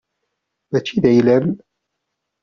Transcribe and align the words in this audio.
Mačči 0.71 0.95
d 1.03 1.03
ayla-m. 1.09 1.47